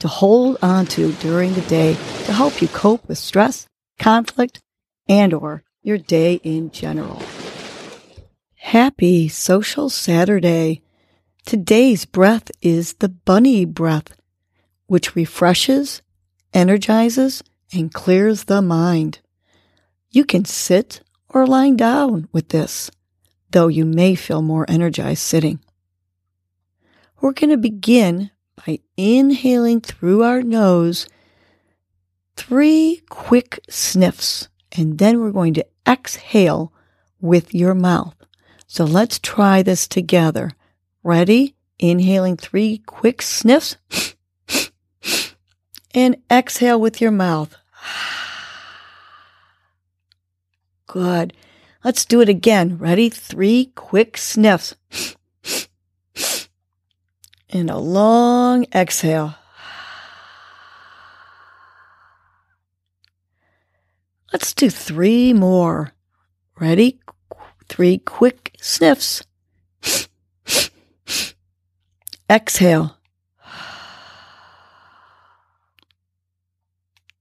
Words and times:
to 0.00 0.08
hold 0.08 0.56
on 0.62 0.86
to 0.86 1.12
during 1.14 1.54
the 1.54 1.60
day 1.62 1.94
to 2.24 2.32
help 2.32 2.62
you 2.62 2.68
cope 2.68 3.06
with 3.08 3.18
stress, 3.18 3.66
conflict, 3.98 4.60
and 5.08 5.34
or 5.34 5.64
your 5.82 5.98
day 5.98 6.34
in 6.44 6.70
general. 6.70 7.22
Happy 8.54 9.28
Social 9.28 9.88
Saturday. 9.88 10.82
Today's 11.46 12.04
breath 12.04 12.50
is 12.60 12.94
the 12.94 13.08
bunny 13.08 13.64
breath, 13.64 14.14
which 14.86 15.16
refreshes, 15.16 16.02
energizes, 16.52 17.42
and 17.72 17.92
clears 17.92 18.44
the 18.44 18.62
mind. 18.62 19.20
You 20.10 20.24
can 20.24 20.44
sit 20.44 21.02
or 21.28 21.46
lie 21.46 21.70
down 21.70 22.28
with 22.32 22.50
this, 22.50 22.90
though 23.50 23.68
you 23.68 23.84
may 23.84 24.14
feel 24.14 24.42
more 24.42 24.66
energized 24.68 25.22
sitting. 25.22 25.60
We're 27.20 27.32
going 27.32 27.50
to 27.50 27.56
begin 27.56 28.30
by 28.66 28.80
inhaling 28.96 29.80
through 29.80 30.22
our 30.22 30.42
nose 30.42 31.08
three 32.36 33.02
quick 33.08 33.60
sniffs, 33.68 34.48
and 34.72 34.98
then 34.98 35.20
we're 35.20 35.32
going 35.32 35.54
to 35.54 35.66
exhale 35.86 36.72
with 37.20 37.54
your 37.54 37.74
mouth. 37.74 38.14
So 38.66 38.84
let's 38.84 39.18
try 39.18 39.62
this 39.62 39.88
together. 39.88 40.50
Ready? 41.02 41.54
Inhaling 41.78 42.36
three 42.36 42.78
quick 42.86 43.22
sniffs 43.22 43.76
and 45.94 46.16
exhale 46.30 46.80
with 46.80 47.00
your 47.00 47.10
mouth. 47.10 47.56
Good. 50.86 51.32
Let's 51.84 52.04
do 52.04 52.20
it 52.20 52.28
again. 52.28 52.78
Ready? 52.78 53.08
Three 53.08 53.72
quick 53.74 54.16
sniffs 54.16 54.74
and 57.50 57.70
a 57.70 57.78
long 57.78 58.66
exhale. 58.74 59.34
Let's 64.32 64.52
do 64.52 64.68
three 64.68 65.32
more. 65.32 65.92
Ready? 66.60 67.00
Three 67.68 67.98
quick 67.98 68.56
sniffs. 68.60 69.22
Exhale. 72.30 72.98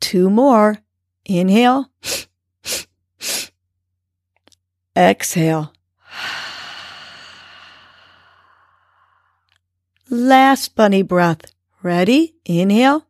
Two 0.00 0.28
more. 0.28 0.78
Inhale. 1.24 1.90
Exhale. 4.96 5.72
Last 10.12 10.74
bunny 10.74 11.02
breath. 11.02 11.52
Ready? 11.84 12.34
Inhale. 12.44 13.06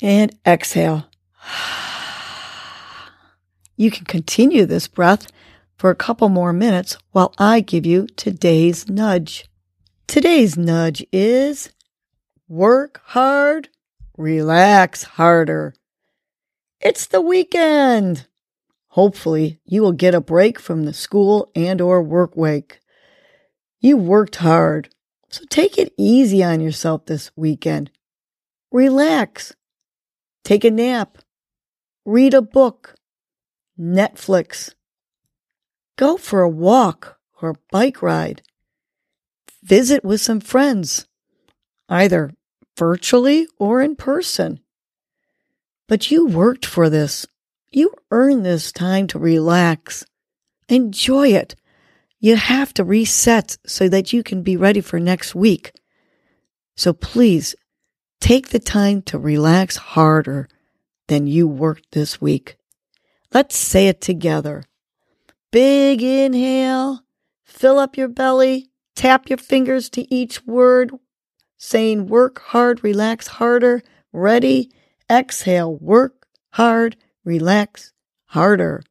And 0.00 0.32
exhale. 0.46 1.06
You 3.76 3.90
can 3.90 4.04
continue 4.04 4.64
this 4.64 4.86
breath 4.86 5.26
for 5.76 5.90
a 5.90 5.96
couple 5.96 6.28
more 6.28 6.52
minutes 6.52 6.96
while 7.10 7.34
I 7.36 7.58
give 7.58 7.84
you 7.84 8.06
today's 8.14 8.88
nudge. 8.88 9.46
Today's 10.06 10.56
nudge 10.56 11.04
is 11.12 11.70
work 12.46 13.00
hard, 13.06 13.70
relax 14.16 15.02
harder. 15.02 15.74
It's 16.80 17.06
the 17.06 17.20
weekend. 17.20 18.28
Hopefully 18.90 19.58
you 19.64 19.82
will 19.82 19.90
get 19.90 20.14
a 20.14 20.20
break 20.20 20.60
from 20.60 20.84
the 20.84 20.92
school 20.92 21.50
and 21.56 21.80
or 21.80 22.00
work 22.00 22.36
week. 22.36 22.78
You 23.80 23.96
worked 23.96 24.36
hard, 24.36 24.88
so 25.30 25.44
take 25.48 25.78
it 25.78 25.94
easy 25.96 26.42
on 26.42 26.60
yourself 26.60 27.06
this 27.06 27.30
weekend. 27.36 27.90
Relax. 28.72 29.54
Take 30.44 30.64
a 30.64 30.70
nap. 30.70 31.18
Read 32.04 32.34
a 32.34 32.42
book. 32.42 32.96
Netflix. 33.78 34.74
Go 35.96 36.16
for 36.16 36.42
a 36.42 36.48
walk 36.48 37.18
or 37.40 37.50
a 37.50 37.58
bike 37.70 38.02
ride. 38.02 38.42
Visit 39.62 40.04
with 40.04 40.20
some 40.20 40.40
friends, 40.40 41.06
either 41.88 42.32
virtually 42.76 43.46
or 43.58 43.82
in 43.82 43.96
person. 43.96 44.60
But 45.86 46.10
you 46.10 46.26
worked 46.26 46.66
for 46.66 46.90
this. 46.90 47.26
You 47.70 47.92
earned 48.10 48.44
this 48.44 48.72
time 48.72 49.06
to 49.08 49.18
relax. 49.18 50.04
Enjoy 50.68 51.28
it. 51.28 51.54
You 52.20 52.36
have 52.36 52.74
to 52.74 52.84
reset 52.84 53.58
so 53.64 53.88
that 53.88 54.12
you 54.12 54.22
can 54.22 54.42
be 54.42 54.56
ready 54.56 54.80
for 54.80 54.98
next 54.98 55.34
week. 55.34 55.72
So 56.76 56.92
please 56.92 57.54
take 58.20 58.48
the 58.48 58.58
time 58.58 59.02
to 59.02 59.18
relax 59.18 59.76
harder 59.76 60.48
than 61.06 61.26
you 61.26 61.46
worked 61.46 61.92
this 61.92 62.20
week. 62.20 62.56
Let's 63.32 63.56
say 63.56 63.88
it 63.88 64.00
together. 64.00 64.64
Big 65.52 66.02
inhale, 66.02 67.00
fill 67.44 67.78
up 67.78 67.96
your 67.96 68.08
belly, 68.08 68.70
tap 68.96 69.28
your 69.28 69.38
fingers 69.38 69.88
to 69.90 70.12
each 70.12 70.44
word, 70.44 70.92
saying 71.56 72.06
work 72.06 72.40
hard, 72.40 72.82
relax 72.82 73.26
harder. 73.26 73.82
Ready? 74.12 74.70
Exhale, 75.10 75.74
work 75.76 76.26
hard, 76.50 76.96
relax 77.24 77.92
harder. 78.26 78.82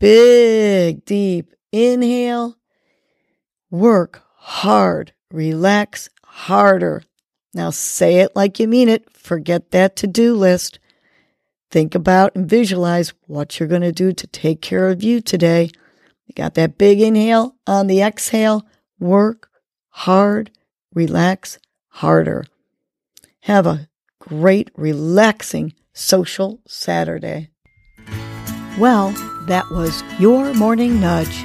Big, 0.00 1.04
deep 1.04 1.53
Inhale, 1.74 2.56
work 3.68 4.22
hard, 4.36 5.12
relax 5.32 6.08
harder. 6.24 7.02
Now 7.52 7.70
say 7.70 8.20
it 8.20 8.36
like 8.36 8.60
you 8.60 8.68
mean 8.68 8.88
it. 8.88 9.10
Forget 9.10 9.72
that 9.72 9.96
to 9.96 10.06
do 10.06 10.36
list. 10.36 10.78
Think 11.72 11.96
about 11.96 12.36
and 12.36 12.48
visualize 12.48 13.12
what 13.26 13.58
you're 13.58 13.68
going 13.68 13.82
to 13.82 13.90
do 13.90 14.12
to 14.12 14.26
take 14.28 14.62
care 14.62 14.88
of 14.88 15.02
you 15.02 15.20
today. 15.20 15.68
You 16.26 16.34
got 16.36 16.54
that 16.54 16.78
big 16.78 17.00
inhale 17.00 17.56
on 17.66 17.88
the 17.88 18.02
exhale. 18.02 18.64
Work 19.00 19.48
hard, 19.88 20.52
relax 20.94 21.58
harder. 21.88 22.44
Have 23.40 23.66
a 23.66 23.88
great, 24.20 24.70
relaxing 24.76 25.74
social 25.92 26.60
Saturday. 26.68 27.48
Well, 28.78 29.10
that 29.48 29.68
was 29.72 30.04
your 30.20 30.54
morning 30.54 31.00
nudge. 31.00 31.44